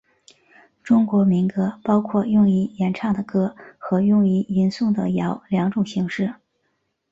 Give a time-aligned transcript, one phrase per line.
[0.81, 6.33] 中国民歌包括用以演唱的歌和用于吟诵的谣两种形式。